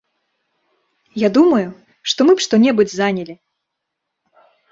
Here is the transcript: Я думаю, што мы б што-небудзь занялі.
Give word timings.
Я 1.23 1.29
думаю, 1.37 1.67
што 2.13 2.19
мы 2.29 2.33
б 2.39 2.47
што-небудзь 2.47 2.95
занялі. 3.01 3.35